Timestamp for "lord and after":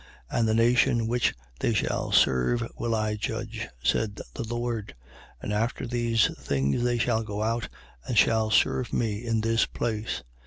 4.43-5.85